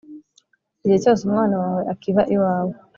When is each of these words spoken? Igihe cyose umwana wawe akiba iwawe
Igihe 0.79 0.97
cyose 1.03 1.21
umwana 1.23 1.55
wawe 1.61 1.81
akiba 1.93 2.21
iwawe 2.33 2.73